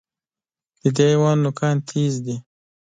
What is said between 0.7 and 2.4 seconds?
د دې حیوان نوکان تېز دي.